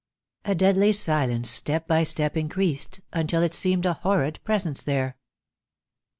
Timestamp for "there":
4.83-5.19